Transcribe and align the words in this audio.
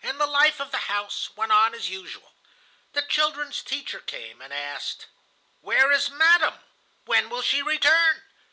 "And 0.00 0.20
the 0.20 0.28
life 0.28 0.60
of 0.60 0.70
the 0.70 0.78
house 0.86 1.30
went 1.34 1.50
on 1.50 1.74
as 1.74 1.90
usual. 1.90 2.34
The 2.92 3.02
children's 3.02 3.64
teacher 3.64 3.98
came 3.98 4.40
and 4.40 4.54
asked: 4.54 5.06
'Where 5.60 5.90
is 5.90 6.08
Madame? 6.08 6.60
When 7.04 7.28
will 7.30 7.42
she 7.42 7.62
return? 7.62 8.22